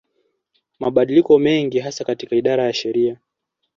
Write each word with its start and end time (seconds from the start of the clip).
Mabadiliko 0.79 1.39
mengine 1.39 1.83
hasa 1.83 2.03
katika 2.05 2.35
idara 2.35 2.63
ya 2.65 2.73
sheria 2.73 3.19